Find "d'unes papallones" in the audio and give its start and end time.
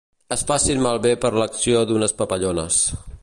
1.91-2.81